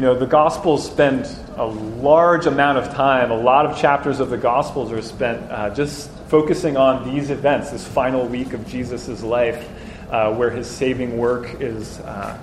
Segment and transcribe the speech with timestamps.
[0.00, 1.28] You know, the Gospels spend
[1.58, 5.74] a large amount of time, a lot of chapters of the Gospels are spent uh,
[5.74, 9.68] just focusing on these events, this final week of Jesus' life,
[10.08, 12.38] uh, where his saving work is uh,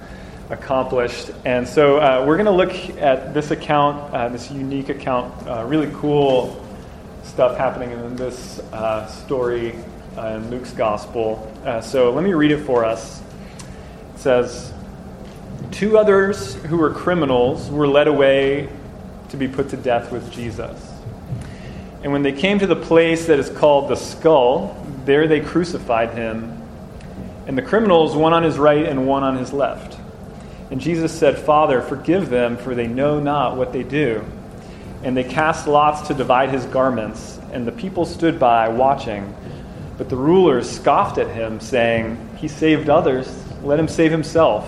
[0.51, 1.31] accomplished.
[1.45, 5.65] And so uh, we're going to look at this account, uh, this unique account, uh,
[5.65, 6.63] really cool
[7.23, 8.61] stuff happening in this
[9.23, 9.73] story
[10.15, 11.51] in Luke's Gospel.
[11.81, 13.19] so let me read it for us.
[14.13, 14.73] It says,
[15.77, 18.67] Two others who were criminals were led away
[19.29, 20.91] to be put to death with Jesus.
[22.01, 26.15] And when they came to the place that is called the skull, there they crucified
[26.15, 26.63] him,
[27.45, 29.99] and the criminals, one on his right and one on his left.
[30.71, 34.25] And Jesus said, Father, forgive them, for they know not what they do.
[35.03, 39.31] And they cast lots to divide his garments, and the people stood by, watching.
[39.99, 44.67] But the rulers scoffed at him, saying, He saved others, let him save himself.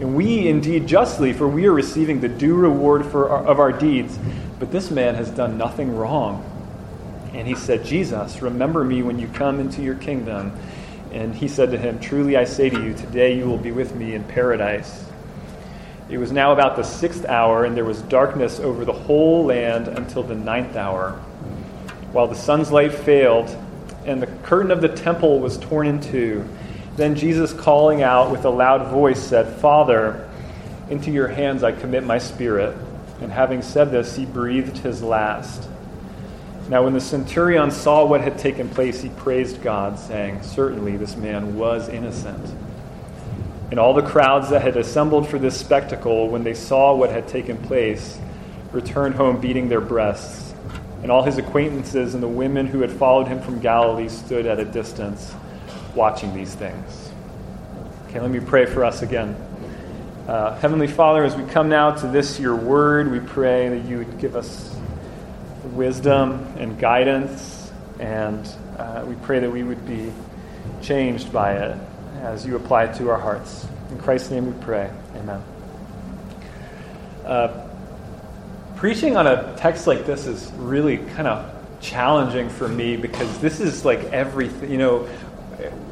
[0.00, 3.72] And we indeed justly, for we are receiving the due reward for our, of our
[3.72, 4.18] deeds.
[4.58, 6.44] But this man has done nothing wrong.
[7.32, 10.52] And he said, Jesus, remember me when you come into your kingdom.
[11.12, 13.94] And he said to him, Truly I say to you, today you will be with
[13.94, 15.04] me in paradise.
[16.08, 19.88] It was now about the sixth hour, and there was darkness over the whole land
[19.88, 21.12] until the ninth hour,
[22.12, 23.54] while the sun's light failed,
[24.04, 26.48] and the curtain of the temple was torn in two.
[26.96, 30.28] Then Jesus, calling out with a loud voice, said, Father,
[30.88, 32.74] into your hands I commit my spirit.
[33.20, 35.68] And having said this, he breathed his last.
[36.70, 41.16] Now, when the centurion saw what had taken place, he praised God, saying, Certainly this
[41.16, 42.54] man was innocent.
[43.70, 47.28] And all the crowds that had assembled for this spectacle, when they saw what had
[47.28, 48.18] taken place,
[48.72, 50.54] returned home beating their breasts.
[51.02, 54.58] And all his acquaintances and the women who had followed him from Galilee stood at
[54.58, 55.34] a distance
[55.96, 57.10] watching these things.
[58.08, 59.34] Okay, let me pray for us again.
[60.28, 63.98] Uh, Heavenly Father, as we come now to this, your word, we pray that you
[63.98, 64.76] would give us
[65.72, 68.46] wisdom and guidance, and
[68.78, 70.12] uh, we pray that we would be
[70.82, 71.78] changed by it
[72.20, 73.66] as you apply it to our hearts.
[73.90, 74.90] In Christ's name we pray.
[75.16, 75.42] Amen.
[77.24, 77.68] Uh,
[78.76, 83.60] preaching on a text like this is really kind of challenging for me because this
[83.60, 85.08] is like everything, you know,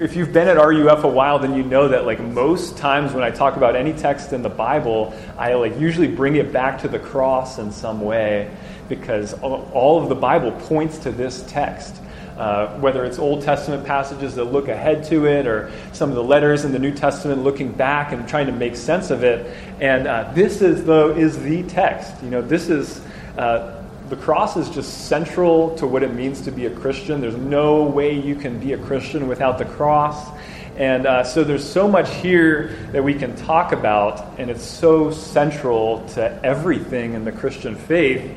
[0.00, 3.24] if you've been at RUF a while, then you know that like most times when
[3.24, 6.88] I talk about any text in the Bible, I like usually bring it back to
[6.88, 8.54] the cross in some way
[8.88, 11.96] because all of the Bible points to this text.
[12.36, 16.22] Uh, whether it's Old Testament passages that look ahead to it, or some of the
[16.24, 20.08] letters in the New Testament looking back and trying to make sense of it, and
[20.08, 22.20] uh, this is though is the text.
[22.24, 23.00] You know, this is
[23.38, 27.20] uh, the cross is just central to what it means to be a Christian.
[27.20, 30.30] There's no way you can be a Christian without the cross.
[30.76, 35.10] And uh, so there's so much here that we can talk about, and it's so
[35.10, 38.36] central to everything in the Christian faith.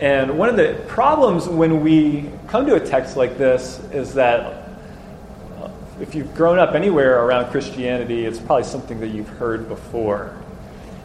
[0.00, 4.70] And one of the problems when we come to a text like this is that
[5.60, 10.34] uh, if you've grown up anywhere around Christianity, it's probably something that you've heard before.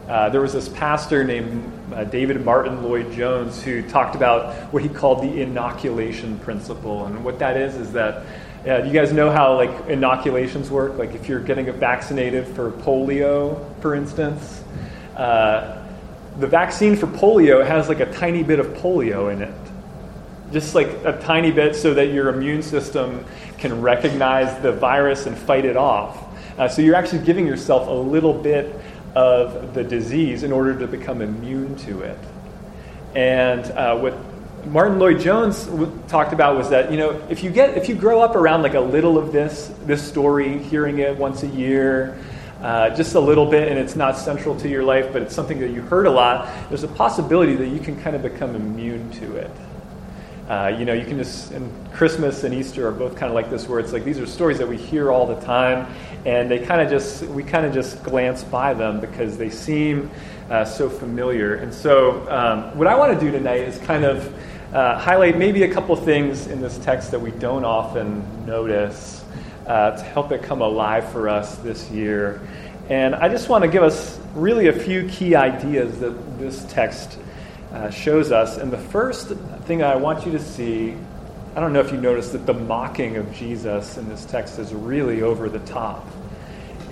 [0.08, 4.82] Uh, there was this pastor named uh, David Martyn Lloyd Jones who talked about what
[4.82, 7.06] he called the inoculation principle.
[7.06, 8.24] And what that is is that
[8.66, 10.98] uh, you guys know how like inoculations work?
[10.98, 14.64] Like if you're getting vaccinated for polio, for instance,
[15.16, 15.86] uh,
[16.38, 19.54] the vaccine for polio has like a tiny bit of polio in it.
[20.52, 23.24] Just like a tiny bit so that your immune system
[23.58, 26.24] can recognize the virus and fight it off.
[26.58, 28.78] Uh, so you're actually giving yourself a little bit
[29.14, 32.18] of the disease in order to become immune to it.
[33.14, 34.14] And uh, what
[34.66, 37.94] Martyn Lloyd Jones w- talked about was that you know if you get if you
[37.94, 42.18] grow up around like a little of this this story, hearing it once a year,
[42.62, 45.58] uh, just a little bit, and it's not central to your life, but it's something
[45.60, 46.48] that you heard a lot.
[46.68, 49.50] There's a possibility that you can kind of become immune to it.
[50.52, 53.48] Uh, you know, you can just, and Christmas and Easter are both kind of like
[53.48, 55.90] this, where it's like these are stories that we hear all the time,
[56.26, 60.10] and they kind of just, we kind of just glance by them because they seem
[60.50, 61.54] uh, so familiar.
[61.54, 65.62] And so, um, what I want to do tonight is kind of uh, highlight maybe
[65.62, 69.24] a couple things in this text that we don't often notice
[69.66, 72.46] uh, to help it come alive for us this year.
[72.90, 77.16] And I just want to give us really a few key ideas that this text
[77.72, 78.58] uh, shows us.
[78.58, 79.28] And the first
[79.64, 80.94] thing I want you to see,
[81.56, 84.74] I don't know if you noticed that the mocking of Jesus in this text is
[84.74, 86.06] really over the top.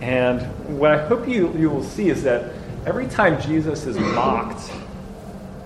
[0.00, 0.40] And
[0.78, 2.52] what I hope you, you will see is that
[2.86, 4.72] every time Jesus is mocked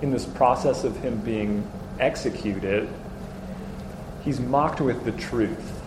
[0.03, 1.69] in this process of him being
[2.01, 2.89] executed,
[4.25, 5.81] he's mocked with the truth.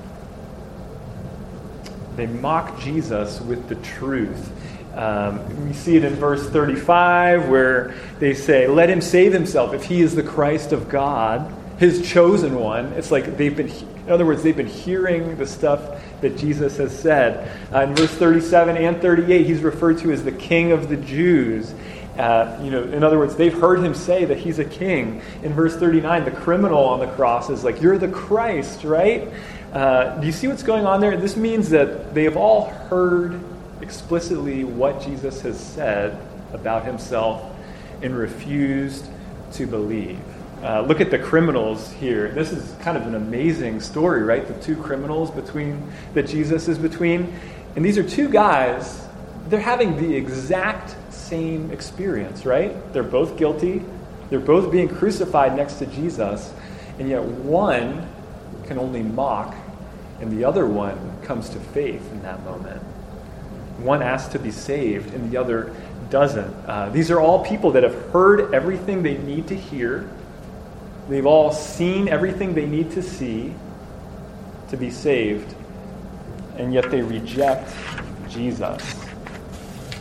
[2.16, 4.52] They mock Jesus with the truth.
[4.98, 9.84] Um, we see it in verse 35 where they say, Let him save himself if
[9.84, 12.88] he is the Christ of God, his chosen one.
[12.94, 16.98] It's like they've been, in other words, they've been hearing the stuff that Jesus has
[16.98, 17.56] said.
[17.72, 21.76] Uh, in verse 37 and 38, he's referred to as the King of the Jews.
[22.18, 25.22] Uh, you know, in other words, they've heard him say that he's a king.
[25.44, 29.32] In verse 39, the criminal on the cross is like, You're the Christ, right?
[29.72, 31.16] Uh, do you see what's going on there?
[31.18, 33.40] This means that they have all heard
[33.82, 36.20] explicitly what Jesus has said
[36.54, 37.44] about himself
[38.02, 39.08] and refused
[39.54, 40.20] to believe.
[40.64, 42.30] Uh, look at the criminals here.
[42.30, 44.48] This is kind of an amazing story, right?
[44.48, 47.34] The two criminals between that Jesus is between.
[47.76, 49.06] And these are two guys,
[49.50, 52.92] they're having the exact same experience, right?
[52.94, 53.84] They're both guilty.
[54.30, 56.52] They're both being crucified next to Jesus.
[57.00, 58.08] And yet one
[58.66, 59.56] can only mock,
[60.20, 62.82] and the other one comes to faith in that moment.
[63.78, 65.74] One asks to be saved, and the other
[66.10, 66.54] doesn't.
[66.66, 70.10] Uh, these are all people that have heard everything they need to hear.
[71.10, 73.54] They've all seen everything they need to see
[74.70, 75.56] to be saved,
[76.58, 77.74] and yet they reject
[78.30, 78.96] Jesus.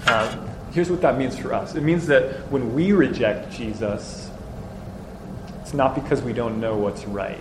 [0.06, 4.31] Uh, here's what that means for us it means that when we reject Jesus,
[5.61, 7.40] it's not because we don't know what's right.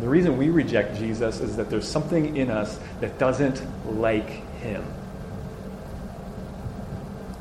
[0.00, 3.62] The reason we reject Jesus is that there's something in us that doesn't
[3.98, 4.28] like
[4.58, 4.84] him.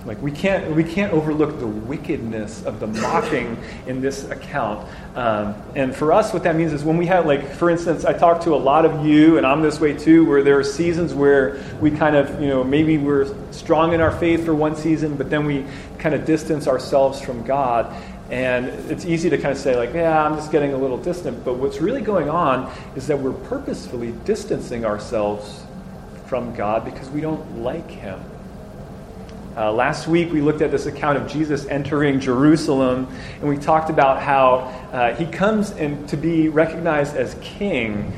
[0.05, 3.57] Like we can't we can't overlook the wickedness of the mocking
[3.87, 4.87] in this account.
[5.15, 8.13] Um, and for us, what that means is when we have like, for instance, I
[8.13, 11.15] talk to a lot of you, and I'm this way too, where there are seasons
[11.15, 15.15] where we kind of you know maybe we're strong in our faith for one season,
[15.15, 15.65] but then we
[15.97, 17.91] kind of distance ourselves from God.
[18.29, 21.45] And it's easy to kind of say, like, yeah, I'm just getting a little distant.
[21.45, 25.63] But what's really going on is that we're purposefully distancing ourselves
[26.25, 28.19] from God because we don't like Him.
[29.55, 33.07] Uh, last week, we looked at this account of Jesus entering Jerusalem,
[33.39, 34.55] and we talked about how
[34.91, 38.11] uh, he comes in to be recognized as king.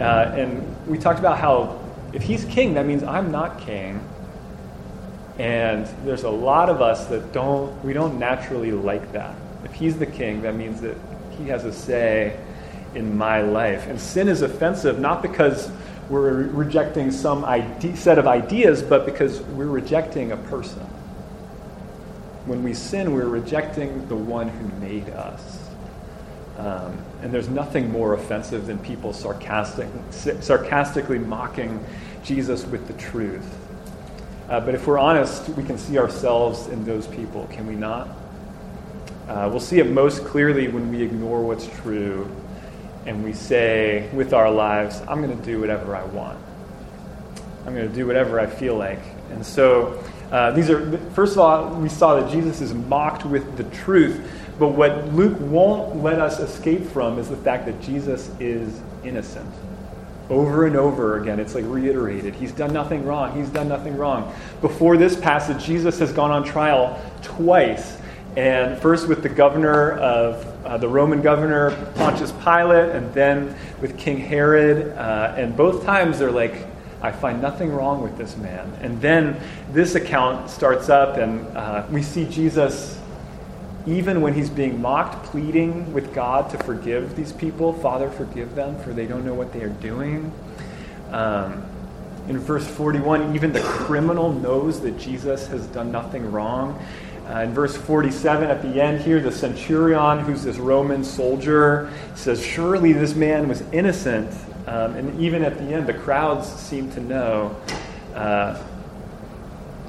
[0.00, 1.78] Uh, and we talked about how
[2.14, 4.00] if he's king, that means I'm not king.
[5.40, 9.34] And there's a lot of us that don't, we don't naturally like that.
[9.64, 10.98] If he's the king, that means that
[11.30, 12.38] he has a say
[12.94, 13.86] in my life.
[13.86, 15.70] And sin is offensive not because
[16.10, 20.82] we're rejecting some ide- set of ideas, but because we're rejecting a person.
[22.44, 25.70] When we sin, we're rejecting the one who made us.
[26.58, 31.82] Um, and there's nothing more offensive than people sarcastic, sarcastically mocking
[32.24, 33.59] Jesus with the truth.
[34.50, 38.08] Uh, but if we're honest, we can see ourselves in those people, can we not?
[39.28, 42.28] Uh, we'll see it most clearly when we ignore what's true
[43.06, 46.36] and we say with our lives, I'm going to do whatever I want.
[47.64, 48.98] I'm going to do whatever I feel like.
[49.30, 50.02] And so,
[50.32, 54.20] uh, these are, first of all, we saw that Jesus is mocked with the truth.
[54.58, 59.48] But what Luke won't let us escape from is the fact that Jesus is innocent.
[60.30, 62.34] Over and over again, it's like reiterated.
[62.36, 63.36] He's done nothing wrong.
[63.36, 64.32] He's done nothing wrong.
[64.60, 67.98] Before this passage, Jesus has gone on trial twice.
[68.36, 73.98] And first with the governor of uh, the Roman governor Pontius Pilate, and then with
[73.98, 74.96] King Herod.
[74.96, 76.64] Uh, and both times they're like,
[77.02, 78.72] I find nothing wrong with this man.
[78.82, 79.40] And then
[79.72, 82.99] this account starts up, and uh, we see Jesus,
[83.86, 87.72] even when he's being mocked, pleading with God to forgive these people.
[87.72, 90.32] Father, forgive them, for they don't know what they are doing.
[91.10, 91.64] Um,
[92.28, 96.80] in verse 41, even the criminal knows that Jesus has done nothing wrong.
[97.28, 102.44] Uh, in verse 47, at the end here, the centurion, who's this Roman soldier, says,
[102.44, 104.32] Surely this man was innocent.
[104.66, 107.56] Um, and even at the end, the crowds seem to know.
[108.14, 108.62] Uh,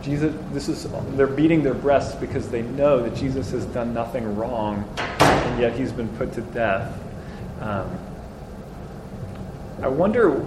[0.01, 4.35] Jesus, this is, they're beating their breasts because they know that Jesus has done nothing
[4.35, 4.83] wrong.
[5.19, 6.97] and yet he's been put to death.
[7.59, 7.99] Um,
[9.81, 10.45] I wonder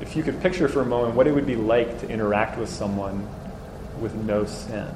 [0.00, 2.68] if you could picture for a moment what it would be like to interact with
[2.68, 3.26] someone
[4.00, 4.88] with no sin,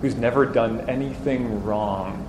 [0.00, 2.26] who's never done anything wrong.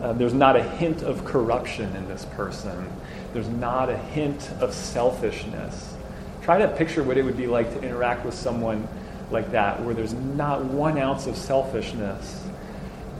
[0.00, 2.88] Uh, there's not a hint of corruption in this person.
[3.32, 5.94] There's not a hint of selfishness.
[6.42, 8.86] Try to picture what it would be like to interact with someone
[9.34, 12.42] like that, where there's not one ounce of selfishness.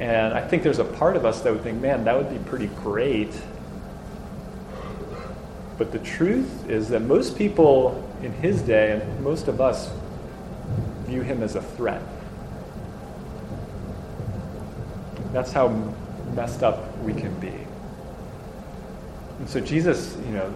[0.00, 2.38] And I think there's a part of us that would think, man, that would be
[2.49, 3.33] pretty great.
[5.76, 9.90] But the truth is that most people in his day, and most of us,
[11.06, 12.02] view him as a threat.
[15.33, 15.68] That's how
[16.35, 17.52] messed up we can be.
[19.38, 20.52] And so Jesus, you know,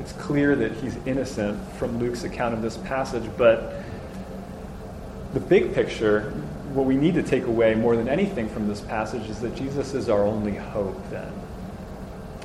[0.00, 3.82] it's clear that he's innocent from Luke's account of this passage, but
[5.34, 6.30] the big picture,
[6.72, 9.92] what we need to take away more than anything from this passage is that Jesus
[9.92, 11.32] is our only hope then.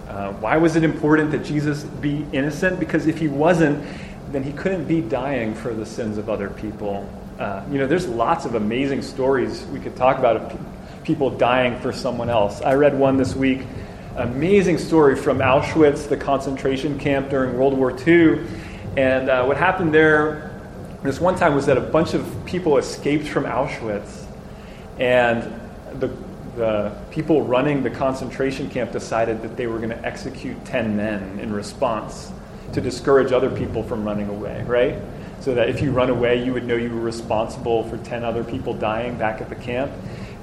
[0.08, 2.80] Uh, why was it important that Jesus be innocent?
[2.80, 3.86] Because if he wasn't,
[4.32, 7.08] then he couldn't be dying for the sins of other people.
[7.38, 10.60] Uh, you know, there's lots of amazing stories we could talk about of
[11.04, 12.62] people dying for someone else.
[12.62, 13.62] I read one this week,
[14.16, 18.46] amazing story from Auschwitz, the concentration camp during World War II.
[18.98, 20.49] And uh, what happened there
[21.04, 24.26] this one time was that a bunch of people escaped from Auschwitz,
[25.00, 25.44] and
[26.00, 26.12] the,
[26.58, 31.40] the people running the concentration camp decided that they were going to execute 10 men
[31.40, 32.32] in response
[32.74, 34.96] to discourage other people from running away, right?
[35.40, 38.44] So that if you run away, you would know you were responsible for 10 other
[38.44, 39.92] people dying back at the camp.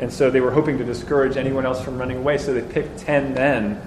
[0.00, 2.98] And so they were hoping to discourage anyone else from running away, so they picked
[2.98, 3.80] 10 men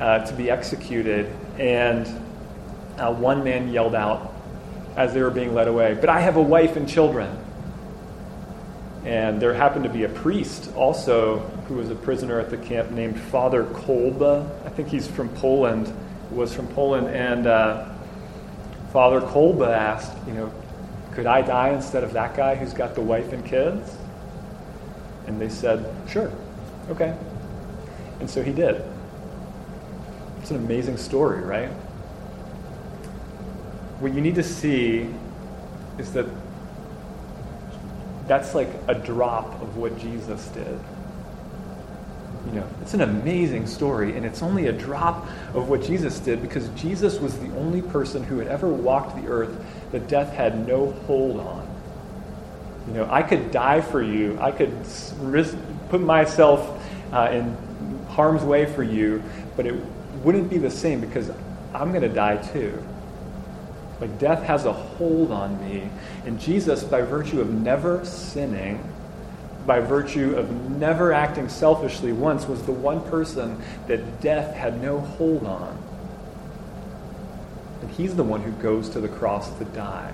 [0.00, 1.34] uh, to be executed.
[1.58, 2.06] And
[2.98, 4.29] uh, one man yelled out,
[4.96, 5.94] as they were being led away.
[5.94, 7.36] But I have a wife and children.
[9.04, 12.90] And there happened to be a priest also who was a prisoner at the camp
[12.90, 14.46] named Father Kolbe.
[14.66, 15.92] I think he's from Poland,
[16.30, 17.08] was from Poland.
[17.08, 17.88] And uh,
[18.92, 20.52] Father Kolbe asked, you know,
[21.12, 23.96] could I die instead of that guy who's got the wife and kids?
[25.26, 26.30] And they said, sure,
[26.90, 27.16] okay.
[28.20, 28.82] And so he did.
[30.40, 31.70] It's an amazing story, right?
[34.00, 35.06] What you need to see
[35.98, 36.26] is that
[38.26, 40.78] that's like a drop of what Jesus did.
[42.46, 46.40] You know, it's an amazing story, and it's only a drop of what Jesus did
[46.40, 50.66] because Jesus was the only person who had ever walked the earth that death had
[50.66, 51.68] no hold on.
[52.86, 54.72] You know, I could die for you, I could
[55.18, 55.56] risk,
[55.90, 57.56] put myself uh, in
[58.08, 59.22] harm's way for you,
[59.56, 59.74] but it
[60.24, 61.30] wouldn't be the same because
[61.74, 62.82] I'm going to die too.
[64.00, 65.90] Like death has a hold on me.
[66.24, 68.82] And Jesus, by virtue of never sinning,
[69.66, 75.00] by virtue of never acting selfishly once, was the one person that death had no
[75.00, 75.76] hold on.
[77.82, 80.12] And he's the one who goes to the cross to die.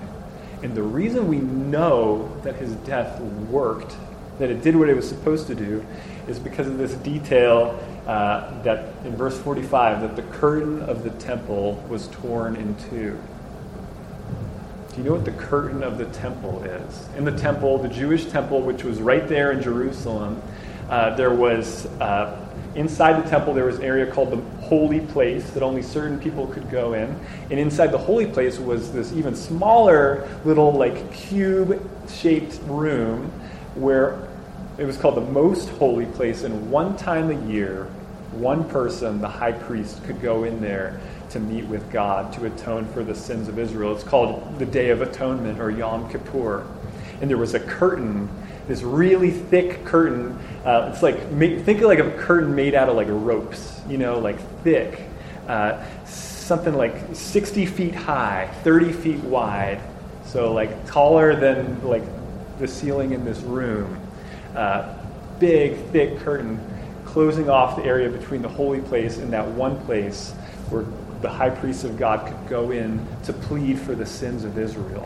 [0.63, 3.95] And the reason we know that his death worked,
[4.39, 5.85] that it did what it was supposed to do,
[6.27, 11.09] is because of this detail uh, that in verse 45 that the curtain of the
[11.11, 13.17] temple was torn in two.
[14.97, 17.07] Do you know what the curtain of the temple is?
[17.15, 20.41] In the temple, the Jewish temple, which was right there in Jerusalem,
[20.89, 22.35] uh, there was, uh,
[22.73, 26.47] inside the temple, there was an area called the Holy Place that only certain people
[26.47, 27.15] could go in.
[27.51, 33.31] And inside the Holy Place was this even smaller little, like, cube shaped room
[33.75, 34.17] where
[34.79, 36.41] it was called the Most Holy Place.
[36.41, 37.83] And one time a year,
[38.31, 40.99] one person, the high priest, could go in there
[41.31, 43.93] to meet with God to atone for the sins of Israel.
[43.93, 46.65] It's called the Day of Atonement or Yom Kippur.
[47.21, 48.29] And there was a curtain,
[48.67, 50.37] this really thick curtain.
[50.65, 54.19] Uh, it's like, think of like a curtain made out of like ropes, you know,
[54.19, 55.01] like thick.
[55.47, 59.81] Uh, something like 60 feet high, 30 feet wide.
[60.25, 62.03] So like taller than like
[62.59, 63.99] the ceiling in this room.
[64.55, 64.93] Uh,
[65.39, 66.59] big, thick curtain
[67.05, 70.33] closing off the area between the holy place and that one place
[70.69, 70.85] where
[71.21, 75.05] the high priest of God could go in to plead for the sins of Israel.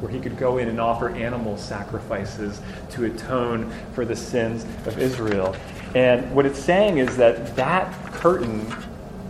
[0.00, 4.98] Where he could go in and offer animal sacrifices to atone for the sins of
[4.98, 5.54] Israel.
[5.94, 8.66] And what it's saying is that that curtain,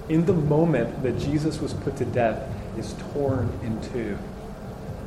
[0.09, 2.49] in the moment that Jesus was put to death,
[2.79, 4.17] is torn in two.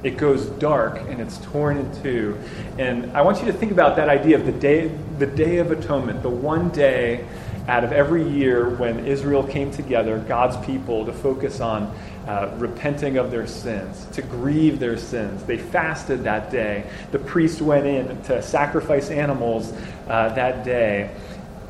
[0.03, 2.37] It goes dark and it's torn in two.
[2.77, 5.71] And I want you to think about that idea of the day, the day of
[5.71, 7.25] atonement, the one day
[7.67, 11.95] out of every year when Israel came together, God's people, to focus on
[12.27, 15.43] uh, repenting of their sins, to grieve their sins.
[15.43, 16.89] They fasted that day.
[17.11, 19.73] The priest went in to sacrifice animals
[20.07, 21.15] uh, that day.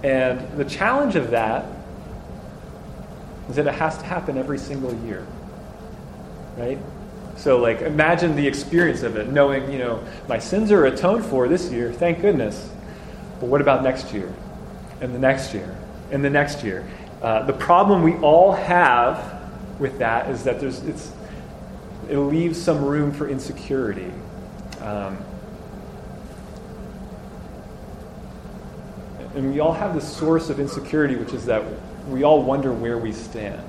[0.04, 1.66] And the challenge of that
[3.50, 5.26] is that it has to happen every single year.
[6.58, 6.80] Right?
[7.38, 11.48] So, like, imagine the experience of it, knowing, you know, my sins are atoned for
[11.48, 12.70] this year, thank goodness.
[13.40, 14.34] But what about next year?
[15.02, 15.76] And the next year?
[16.12, 16.88] And the next year?
[17.22, 19.42] Uh, the problem we all have
[19.80, 21.12] with that is that there's, it's,
[22.10, 24.12] it leaves some room for insecurity.
[24.82, 25.18] Um,
[29.36, 31.64] and we all have this source of insecurity, which is that
[32.08, 33.62] we all wonder where we stand.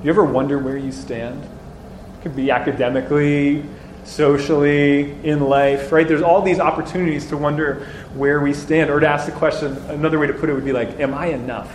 [0.00, 1.42] Do you ever wonder where you stand?
[1.42, 3.64] It could be academically,
[4.04, 6.06] socially, in life, right?
[6.06, 10.18] There's all these opportunities to wonder where we stand, or to ask the question, another
[10.18, 11.72] way to put it would be like, Am I enough?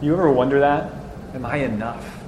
[0.00, 0.92] You ever wonder that?
[1.34, 2.20] Am I enough?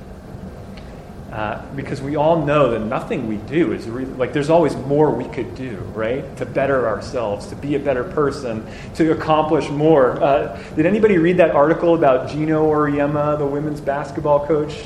[1.32, 5.10] Uh, because we all know that nothing we do is really, like there's always more
[5.10, 6.36] we could do, right?
[6.36, 10.22] To better ourselves, to be a better person, to accomplish more.
[10.22, 14.84] Uh, did anybody read that article about Geno Auriemma, the women's basketball coach?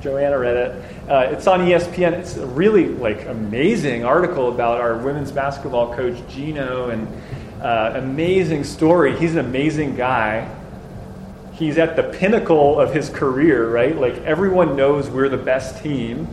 [0.00, 1.10] Joanna read it.
[1.10, 2.12] Uh, it's on ESPN.
[2.12, 7.08] It's a really like amazing article about our women's basketball coach Geno and
[7.60, 9.16] uh, amazing story.
[9.18, 10.48] He's an amazing guy
[11.60, 13.94] he's at the pinnacle of his career, right?
[13.94, 16.26] Like everyone knows we're the best team.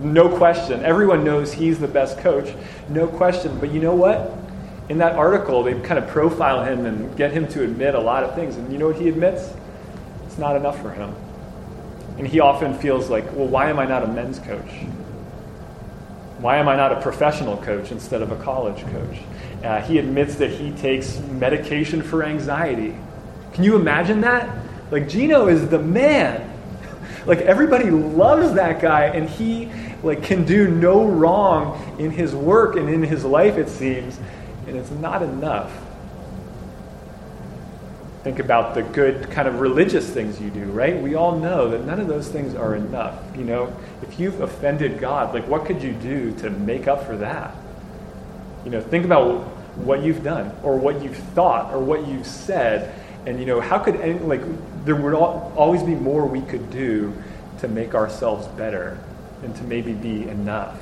[0.00, 0.84] No question.
[0.84, 2.54] Everyone knows he's the best coach.
[2.90, 3.58] No question.
[3.58, 4.36] But you know what?
[4.90, 8.22] In that article, they kind of profile him and get him to admit a lot
[8.22, 8.56] of things.
[8.56, 9.48] And you know what he admits?
[10.26, 11.14] It's not enough for him.
[12.18, 14.70] And he often feels like, well, why am I not a men's coach?
[16.42, 19.18] Why am I not a professional coach instead of a college coach?
[19.64, 22.94] Uh, he admits that he takes medication for anxiety
[23.52, 24.56] can you imagine that?
[24.90, 26.50] Like, Geno is the man.
[27.26, 29.70] like, everybody loves that guy, and he
[30.02, 34.18] like can do no wrong in his work and in his life, it seems,
[34.66, 35.70] and it's not enough.
[38.22, 41.00] Think about the good kind of religious things you do, right?
[41.00, 43.20] We all know that none of those things are enough.
[43.36, 47.16] You know, if you've offended God, like what could you do to make up for
[47.16, 47.54] that?
[48.64, 49.40] You know, think about
[49.76, 52.94] what you've done or what you've thought or what you've said
[53.26, 54.42] and you know, how could any, like
[54.84, 57.12] there would always be more we could do
[57.58, 58.98] to make ourselves better
[59.42, 60.78] and to maybe be enough.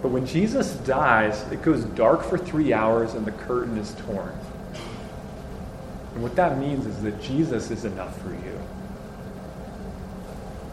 [0.00, 4.32] But when Jesus dies, it goes dark for three hours and the curtain is torn.
[6.18, 8.60] And what that means is that Jesus is enough for you.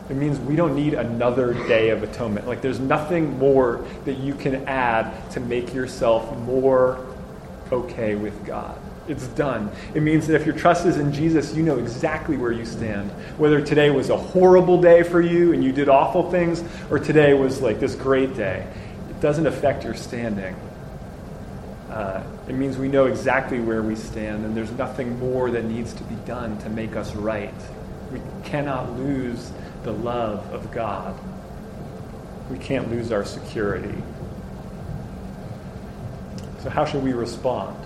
[0.10, 2.48] It means we don't need another day of atonement.
[2.48, 7.06] Like, there's nothing more that you can add to make yourself more
[7.72, 8.76] okay with God.
[9.08, 9.70] It's done.
[9.94, 13.12] It means that if your trust is in Jesus, you know exactly where you stand.
[13.38, 17.36] Whether today was a horrible day for you and you did awful things, or today
[17.36, 18.66] was like this great day,
[19.12, 20.56] it doesn't affect your standing.
[21.96, 25.94] Uh, it means we know exactly where we stand, and there's nothing more that needs
[25.94, 27.54] to be done to make us right.
[28.12, 29.52] We cannot lose
[29.84, 31.18] the love of God.
[32.52, 33.96] We can't lose our security.
[36.60, 37.78] So, how should we respond?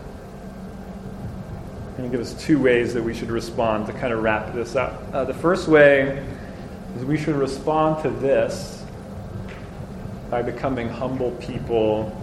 [2.00, 4.76] going to give us two ways that we should respond to kind of wrap this
[4.76, 5.02] up.
[5.14, 6.26] Uh, the first way
[6.96, 8.86] is we should respond to this
[10.30, 12.16] by becoming humble people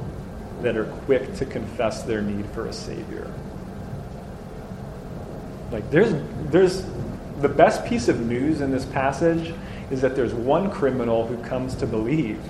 [0.63, 3.31] that are quick to confess their need for a Savior.
[5.71, 6.15] Like, there's,
[6.51, 6.85] there's
[7.41, 9.55] the best piece of news in this passage
[9.91, 12.41] is that there's one criminal who comes to believe.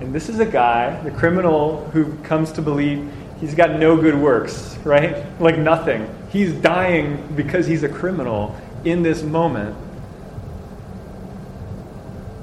[0.00, 4.14] And this is a guy, the criminal who comes to believe he's got no good
[4.14, 5.24] works, right?
[5.40, 6.08] Like nothing.
[6.30, 9.76] He's dying because he's a criminal in this moment.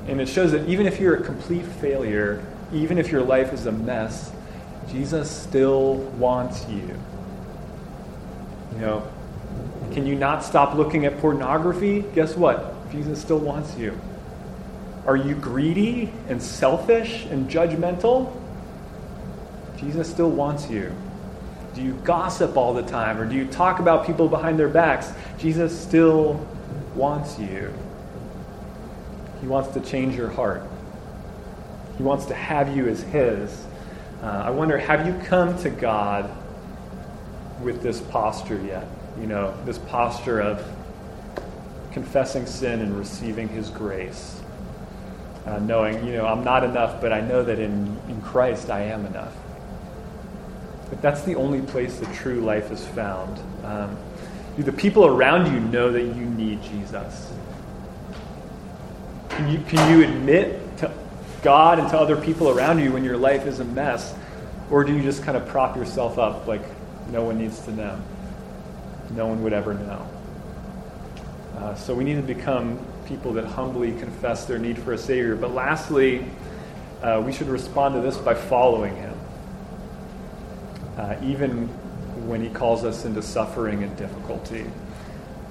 [0.08, 3.66] And it shows that even if you're a complete failure, even if your life is
[3.66, 4.32] a mess,
[4.92, 7.00] Jesus still wants you.
[8.74, 9.12] You know,
[9.92, 12.04] can you not stop looking at pornography?
[12.16, 12.76] Guess what?
[12.92, 14.00] Jesus still wants you.
[15.06, 18.36] Are you greedy and selfish and judgmental?
[19.78, 20.94] Jesus still wants you.
[21.74, 25.12] Do you gossip all the time or do you talk about people behind their backs?
[25.38, 26.46] Jesus still
[26.96, 27.74] wants you.
[29.42, 30.64] He wants to change your heart.
[31.98, 33.66] He wants to have you as His.
[34.22, 36.30] Uh, I wonder, have you come to God
[37.62, 38.86] with this posture yet?
[39.20, 40.66] You know, this posture of
[41.92, 44.42] confessing sin and receiving His grace.
[45.46, 48.82] Uh, knowing, you know, I'm not enough, but I know that in, in Christ I
[48.82, 49.34] am enough.
[50.90, 53.40] But that's the only place the true life is found.
[53.64, 53.98] Um,
[54.58, 57.32] do the people around you know that you need Jesus?
[59.30, 60.62] Can you, can you admit
[61.42, 64.16] God and to other people around you when your life is a mess?
[64.70, 66.62] Or do you just kind of prop yourself up like
[67.10, 68.00] no one needs to know?
[69.12, 70.08] No one would ever know.
[71.58, 75.36] Uh, so we need to become people that humbly confess their need for a Savior.
[75.36, 76.26] But lastly,
[77.02, 79.20] uh, we should respond to this by following Him,
[80.98, 81.68] uh, even
[82.28, 84.66] when He calls us into suffering and difficulty.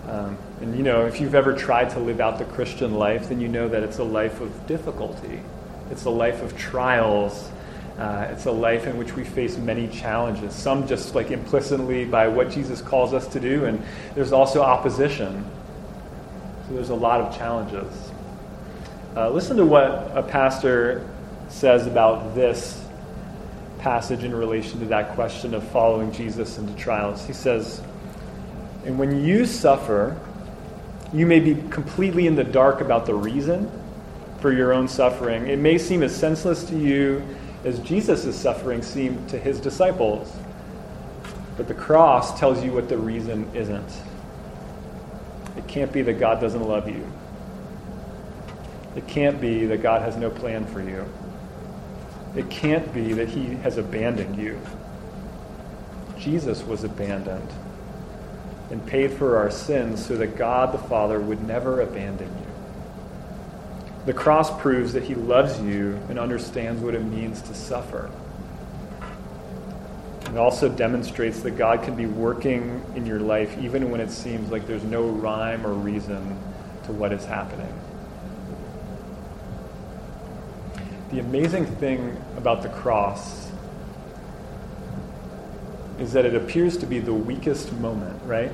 [0.08, 3.40] Um, and you know, if you've ever tried to live out the Christian life, then
[3.40, 5.42] you know that it's a life of difficulty.
[5.90, 7.50] It's a life of trials.
[7.98, 12.28] Uh, it's a life in which we face many challenges, some just like implicitly by
[12.28, 13.82] what Jesus calls us to do, and
[14.14, 15.44] there's also opposition.
[16.68, 17.92] So there's a lot of challenges.
[19.16, 21.08] Uh, listen to what a pastor
[21.48, 22.84] says about this
[23.78, 27.26] passage in relation to that question of following Jesus into trials.
[27.26, 27.80] He says,
[28.84, 30.16] And when you suffer,
[31.12, 33.70] you may be completely in the dark about the reason
[34.40, 35.48] for your own suffering.
[35.48, 37.22] It may seem as senseless to you
[37.64, 40.32] as Jesus' suffering seemed to his disciples.
[41.56, 43.92] But the cross tells you what the reason isn't.
[45.56, 47.04] It can't be that God doesn't love you.
[48.94, 51.04] It can't be that God has no plan for you.
[52.36, 54.60] It can't be that he has abandoned you.
[56.18, 57.48] Jesus was abandoned
[58.70, 62.47] and paid for our sins so that God the Father would never abandon you.
[64.08, 68.10] The cross proves that he loves you and understands what it means to suffer.
[70.22, 74.50] It also demonstrates that God can be working in your life even when it seems
[74.50, 76.38] like there's no rhyme or reason
[76.84, 77.70] to what is happening.
[81.10, 83.50] The amazing thing about the cross
[85.98, 88.52] is that it appears to be the weakest moment, right?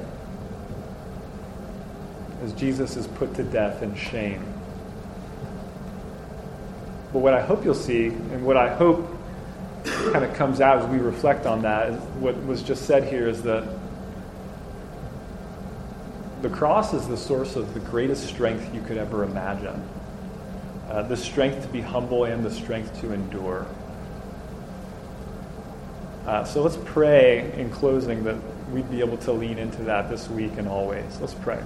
[2.42, 4.53] As Jesus is put to death in shame.
[7.14, 9.08] But what I hope you'll see, and what I hope
[9.84, 13.28] kind of comes out as we reflect on that, is what was just said here
[13.28, 13.68] is that
[16.42, 19.80] the cross is the source of the greatest strength you could ever imagine
[20.90, 23.64] uh, the strength to be humble and the strength to endure.
[26.26, 28.36] Uh, so let's pray in closing that
[28.72, 31.20] we'd be able to lean into that this week and always.
[31.20, 31.62] Let's pray.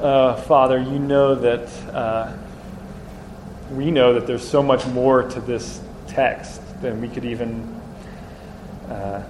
[0.00, 2.36] Uh, Father, you know that uh,
[3.74, 7.62] we know that there's so much more to this text than we could even
[8.88, 9.24] uh,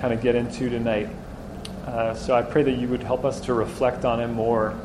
[0.00, 1.08] kind of get into tonight.
[1.86, 4.76] Uh, so I pray that you would help us to reflect on it more.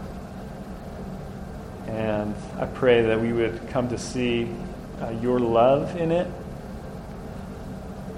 [1.88, 4.48] And I pray that we would come to see
[5.02, 6.28] uh, your love in it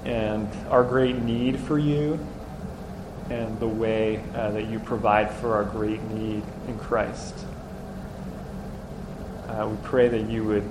[0.04, 2.18] and our great need for you
[3.30, 7.34] and the way uh, that you provide for our great need in Christ.
[9.52, 10.68] Uh, we pray that you would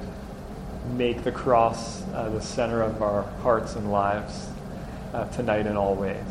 [0.98, 4.50] make the cross uh, the center of our hearts and lives
[5.14, 6.24] uh, tonight and always.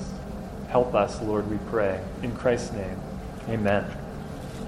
[0.69, 2.01] Help us, Lord, we pray.
[2.25, 3.01] In Christ's name,
[3.49, 3.85] amen.